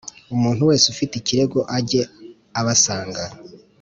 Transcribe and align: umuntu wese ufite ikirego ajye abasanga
umuntu 0.35 0.61
wese 0.69 0.85
ufite 0.93 1.13
ikirego 1.17 1.59
ajye 1.77 2.01
abasanga 2.59 3.23